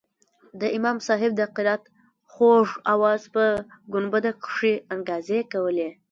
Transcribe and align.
د 0.61 0.63
امام 0.77 0.97
صاحب 1.07 1.31
د 1.35 1.41
قرائت 1.55 1.83
خوږ 2.31 2.67
اواز 2.93 3.21
په 3.35 3.43
ګنبده 3.93 4.31
کښې 4.43 4.73
انګازې 4.93 5.39
کولې. 5.51 5.89